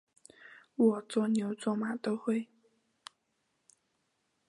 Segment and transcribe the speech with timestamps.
[0.77, 2.47] 我做牛做马都会